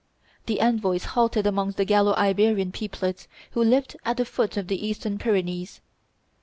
[0.47, 4.83] The envoys halted amongst the Gallo Iberian peoplets who lived at the foot of the
[4.87, 5.79] eastern Pyrenees.